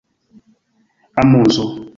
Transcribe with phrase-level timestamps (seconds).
[1.21, 1.63] amuzo